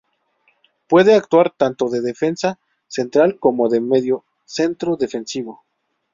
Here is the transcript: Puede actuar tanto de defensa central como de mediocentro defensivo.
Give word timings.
Puede 0.87 1.13
actuar 1.13 1.51
tanto 1.51 1.87
de 1.87 2.01
defensa 2.01 2.57
central 2.87 3.37
como 3.39 3.69
de 3.69 3.81
mediocentro 3.81 4.95
defensivo. 4.95 5.63